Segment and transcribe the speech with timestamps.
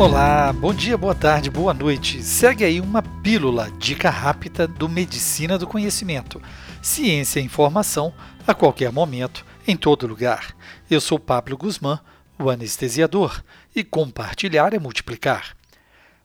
[0.00, 2.22] Olá, bom dia, boa tarde, boa noite.
[2.22, 6.40] Segue aí uma pílula, dica rápida do Medicina do Conhecimento.
[6.80, 8.10] Ciência e informação
[8.46, 10.56] a qualquer momento, em todo lugar.
[10.90, 12.00] Eu sou Pablo Guzmán,
[12.38, 13.44] o anestesiador,
[13.76, 15.54] e compartilhar é multiplicar.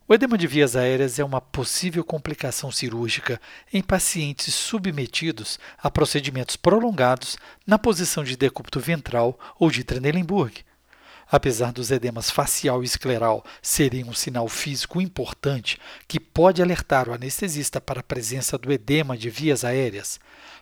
[0.07, 3.41] O edema de vias aéreas é uma possível complicação cirúrgica
[3.73, 10.63] em pacientes submetidos a procedimentos prolongados na posição de decúbito ventral ou de Trendelenburg.
[11.29, 17.13] Apesar dos edemas facial e escleral serem um sinal físico importante que pode alertar o
[17.13, 20.19] anestesista para a presença do edema de vias aéreas,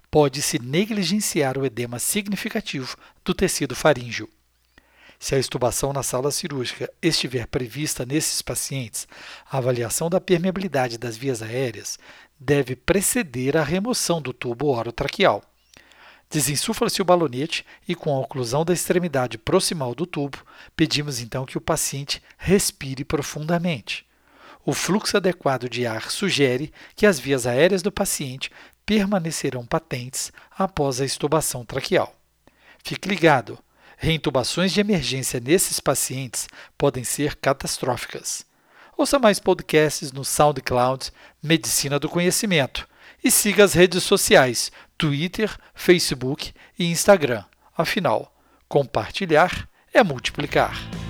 [0.09, 2.95] pode-se negligenciar o edema significativo
[3.25, 4.29] do tecido faríngeo.
[5.19, 9.07] Se a estubação na sala cirúrgica estiver prevista nesses pacientes,
[9.49, 11.97] a avaliação da permeabilidade das vias aéreas
[12.39, 15.41] deve preceder a remoção do tubo orotraqueal.
[16.33, 20.39] Desinsufla-se o balonete e, com a oclusão da extremidade proximal do tubo,
[20.75, 24.03] pedimos então que o paciente respire profundamente.
[24.65, 28.49] O fluxo adequado de ar sugere que as vias aéreas do paciente
[28.83, 32.15] permanecerão patentes após a estubação traqueal.
[32.83, 33.59] Fique ligado!
[33.95, 38.43] Reintubações de emergência nesses pacientes podem ser catastróficas.
[38.97, 41.11] Ouça mais podcasts no SoundCloud
[41.43, 42.87] Medicina do Conhecimento
[43.23, 47.43] e siga as redes sociais Twitter, Facebook e Instagram.
[47.75, 48.35] Afinal,
[48.67, 51.02] compartilhar é multiplicar.